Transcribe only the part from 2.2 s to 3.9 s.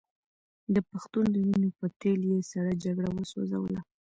یې سړه جګړه وسوځوله.